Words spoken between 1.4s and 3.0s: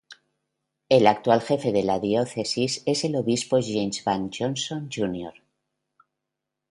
jefe de la Diócesis